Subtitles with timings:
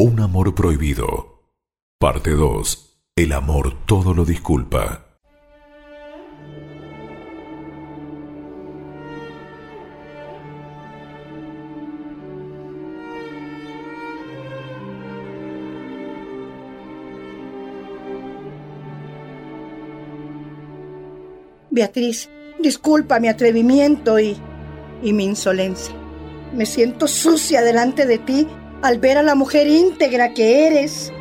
[0.00, 1.42] Un amor prohibido.
[1.98, 3.00] Parte 2.
[3.16, 5.18] El amor todo lo disculpa.
[21.70, 22.30] Beatriz,
[22.60, 24.36] disculpa mi atrevimiento y,
[25.02, 25.92] y mi insolencia.
[26.54, 28.46] Me siento sucia delante de ti
[28.82, 31.12] al ver a la mujer íntegra que eres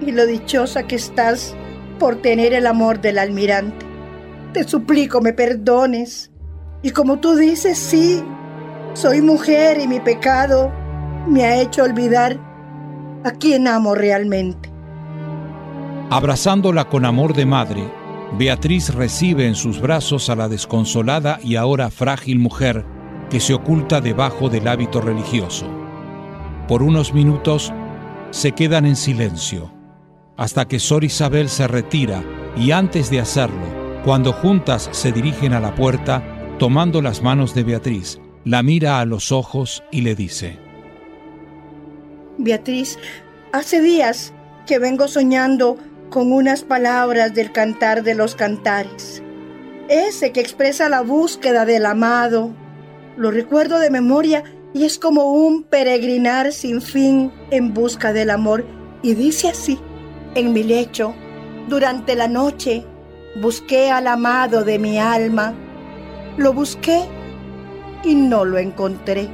[0.00, 1.54] y lo dichosa que estás
[1.98, 3.86] por tener el amor del almirante.
[4.52, 6.30] Te suplico me perdones.
[6.82, 8.24] Y como tú dices, sí,
[8.94, 10.72] soy mujer y mi pecado
[11.28, 12.40] me ha hecho olvidar
[13.24, 14.70] a quien amo realmente.
[16.08, 17.88] Abrazándola con amor de madre,
[18.38, 22.84] Beatriz recibe en sus brazos a la desconsolada y ahora frágil mujer
[23.28, 25.79] que se oculta debajo del hábito religioso.
[26.70, 27.72] Por unos minutos
[28.30, 29.72] se quedan en silencio,
[30.36, 32.22] hasta que Sor Isabel se retira
[32.56, 36.22] y antes de hacerlo, cuando juntas se dirigen a la puerta,
[36.60, 40.60] tomando las manos de Beatriz, la mira a los ojos y le dice,
[42.38, 43.00] Beatriz,
[43.52, 44.32] hace días
[44.64, 45.76] que vengo soñando
[46.08, 49.24] con unas palabras del cantar de los cantares.
[49.88, 52.52] Ese que expresa la búsqueda del amado.
[53.16, 58.64] Lo recuerdo de memoria y es como un peregrinar sin fin en busca del amor.
[59.02, 59.78] Y dice así,
[60.34, 61.14] en mi lecho,
[61.68, 62.84] durante la noche,
[63.40, 65.54] busqué al amado de mi alma.
[66.36, 67.02] Lo busqué
[68.04, 69.28] y no lo encontré.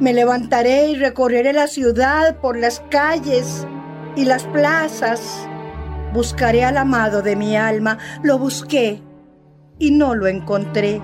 [0.00, 3.66] Me levantaré y recorreré la ciudad por las calles
[4.16, 5.48] y las plazas
[6.12, 7.98] Buscaré al amado de mi alma.
[8.22, 9.02] Lo busqué
[9.78, 11.02] y no lo encontré.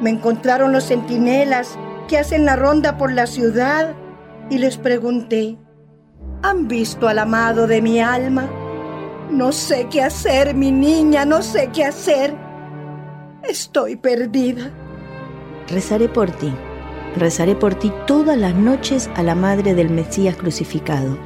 [0.00, 1.78] Me encontraron los centinelas
[2.12, 3.94] que hacen la ronda por la ciudad
[4.50, 5.56] y les pregunté,
[6.42, 8.50] ¿han visto al amado de mi alma?
[9.30, 12.34] No sé qué hacer, mi niña, no sé qué hacer.
[13.48, 14.70] Estoy perdida.
[15.68, 16.52] Rezaré por ti.
[17.16, 21.16] Rezaré por ti todas las noches a la Madre del Mesías crucificado,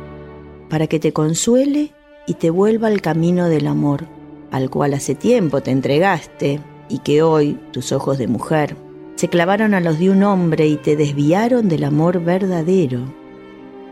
[0.70, 1.94] para que te consuele
[2.28, 4.04] y te vuelva al camino del amor,
[4.52, 8.85] al cual hace tiempo te entregaste y que hoy tus ojos de mujer
[9.16, 13.00] se clavaron a los de un hombre y te desviaron del amor verdadero.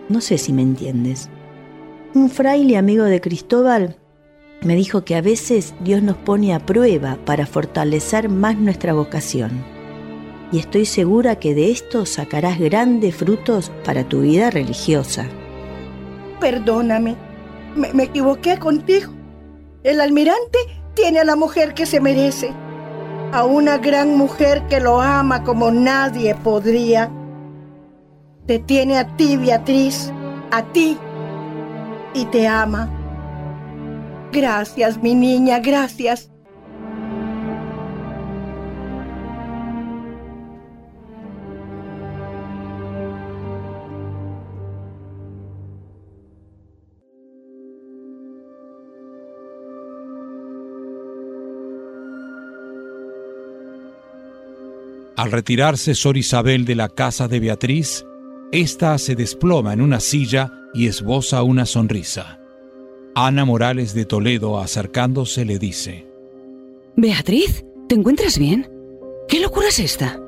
[0.09, 1.31] No sé si me entiendes.
[2.15, 3.97] Un fraile amigo de Cristóbal
[4.63, 9.65] me dijo que a veces Dios nos pone a prueba para fortalecer más nuestra vocación.
[10.53, 15.27] Y estoy segura que de esto sacarás grandes frutos para tu vida religiosa.
[16.41, 17.17] Perdóname,
[17.75, 19.13] me, equivoqué contigo.
[19.83, 20.59] El almirante
[20.95, 22.53] tiene a la mujer que se merece,
[23.35, 27.11] a una gran mujer que lo ama como nadie podría.
[28.47, 30.13] Te tiene a ti, Beatriz,
[30.53, 30.97] a ti,
[32.15, 32.89] y te ama.
[34.31, 36.31] Gracias, mi niña, gracias.
[55.17, 58.05] Al retirarse Sor Isabel de la casa de Beatriz,
[58.51, 62.41] ésta se desploma en una silla y esboza una sonrisa.
[63.15, 66.09] Ana Morales de Toledo, acercándose, le dice:
[66.97, 68.69] Beatriz, ¿te encuentras bien?
[69.29, 70.21] ¿Qué locura es esta?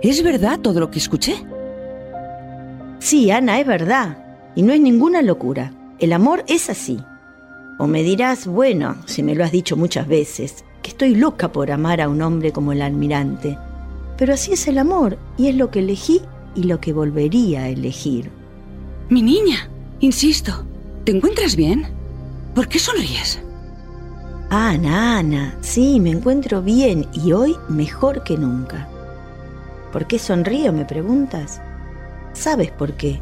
[0.00, 1.34] ¿Es verdad todo lo que escuché?
[3.00, 4.24] Sí, Ana, es verdad.
[4.56, 5.74] Y no es ninguna locura.
[5.98, 6.98] El amor es así.
[7.78, 11.70] O me dirás, bueno, si me lo has dicho muchas veces, que estoy loca por
[11.70, 13.58] amar a un hombre como el almirante
[14.18, 16.20] pero así es el amor y es lo que elegí
[16.54, 18.30] y lo que volvería a elegir.
[19.08, 19.70] Mi niña,
[20.00, 20.66] insisto,
[21.04, 21.86] ¿te encuentras bien?
[22.54, 23.40] ¿Por qué sonríes?
[24.50, 28.88] Ana, Ana, sí, me encuentro bien y hoy mejor que nunca.
[29.92, 31.62] ¿Por qué sonrío, me preguntas?
[32.32, 33.20] ¿Sabes por qué?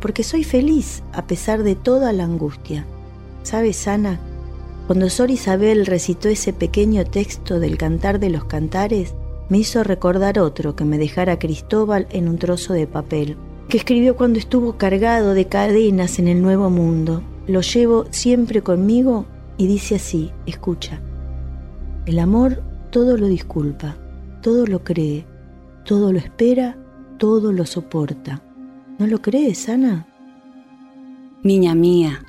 [0.00, 2.86] Porque soy feliz a pesar de toda la angustia.
[3.42, 4.20] ¿Sabes, Ana?
[4.86, 9.14] Cuando Sor Isabel recitó ese pequeño texto del Cantar de los Cantares,
[9.50, 13.36] me hizo recordar otro que me dejara Cristóbal en un trozo de papel,
[13.68, 17.22] que escribió cuando estuvo cargado de cadenas en el Nuevo Mundo.
[17.46, 19.26] Lo llevo siempre conmigo
[19.58, 21.00] y dice así, escucha,
[22.06, 23.96] el amor todo lo disculpa,
[24.40, 25.26] todo lo cree,
[25.84, 26.78] todo lo espera,
[27.18, 28.42] todo lo soporta.
[28.98, 30.06] ¿No lo crees, Ana?
[31.42, 32.24] Niña mía,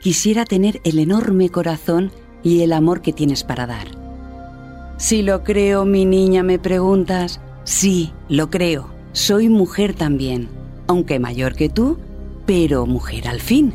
[0.00, 2.10] quisiera tener el enorme corazón
[2.42, 4.05] y el amor que tienes para dar
[4.96, 7.40] si lo creo, mi niña, me preguntas.
[7.64, 8.88] Sí, lo creo.
[9.12, 10.48] Soy mujer también,
[10.86, 11.98] aunque mayor que tú,
[12.46, 13.74] pero mujer al fin.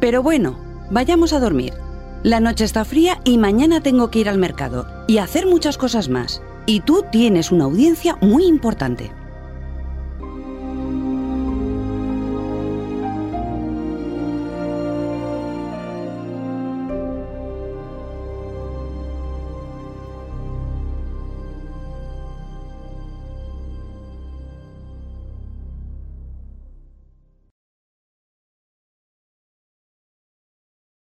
[0.00, 0.58] Pero bueno,
[0.90, 1.72] vayamos a dormir.
[2.22, 6.08] La noche está fría y mañana tengo que ir al mercado y hacer muchas cosas
[6.08, 6.42] más.
[6.66, 9.12] Y tú tienes una audiencia muy importante.